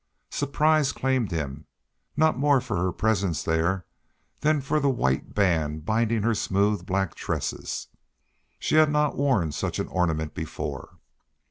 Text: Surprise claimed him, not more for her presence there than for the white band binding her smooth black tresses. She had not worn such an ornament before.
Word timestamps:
Surprise 0.31 0.91
claimed 0.91 1.29
him, 1.29 1.67
not 2.17 2.35
more 2.35 2.59
for 2.59 2.75
her 2.75 2.91
presence 2.91 3.43
there 3.43 3.85
than 4.39 4.59
for 4.59 4.79
the 4.79 4.89
white 4.89 5.35
band 5.35 5.85
binding 5.85 6.23
her 6.23 6.33
smooth 6.33 6.87
black 6.87 7.13
tresses. 7.13 7.87
She 8.57 8.77
had 8.77 8.89
not 8.89 9.15
worn 9.15 9.51
such 9.51 9.77
an 9.77 9.87
ornament 9.89 10.33
before. 10.33 10.97